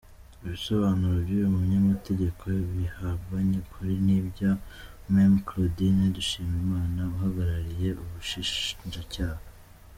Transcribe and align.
Ibisobanuro 0.45 1.15
by’uyu 1.25 1.49
munyamategeko 1.57 2.43
bihabanye 2.75 3.57
kure 3.69 3.95
n’ibya 4.05 4.51
Mme 5.07 5.33
Claudine 5.47 6.03
Dushimimana 6.17 7.01
uhagarariye 7.15 7.89
ubushinjacyaha. 8.01 9.41